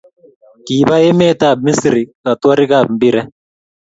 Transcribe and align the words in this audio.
Kiba 0.65 0.95
emet 1.09 1.39
ab 1.49 1.57
Misri 1.65 2.03
katwarik 2.23 2.71
ab 2.79 2.87
mpiret 2.95 3.29